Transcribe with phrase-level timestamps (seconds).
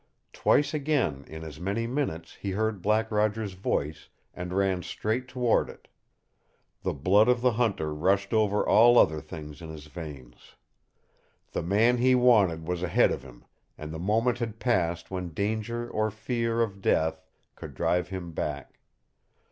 [0.33, 5.69] Twice again in as many minutes he heard Black Roger's voice, and ran straight toward
[5.69, 5.89] it.
[6.81, 10.55] The blood of the hunter rushed over all other things in his veins.
[11.51, 13.45] The man he wanted was ahead of him
[13.77, 17.23] and the moment had passed when danger or fear of death
[17.55, 18.79] could drive him back.